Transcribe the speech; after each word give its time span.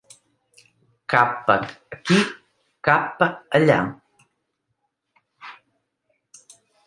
Kappa 1.11 1.55
aquí 1.95 2.17
kappa 2.87 3.25
allà... 3.59 3.79